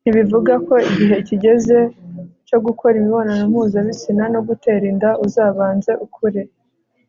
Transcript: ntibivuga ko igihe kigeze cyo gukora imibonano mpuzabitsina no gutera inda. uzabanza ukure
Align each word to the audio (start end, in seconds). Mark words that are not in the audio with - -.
ntibivuga 0.00 0.52
ko 0.66 0.74
igihe 0.90 1.16
kigeze 1.28 1.78
cyo 2.48 2.58
gukora 2.64 2.94
imibonano 2.98 3.42
mpuzabitsina 3.50 4.24
no 4.34 4.40
gutera 4.48 4.84
inda. 4.92 5.10
uzabanza 5.26 5.92
ukure 6.06 6.42